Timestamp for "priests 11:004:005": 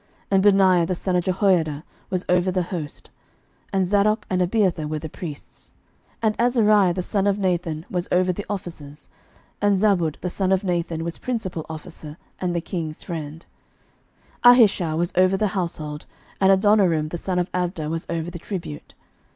5.09-6.15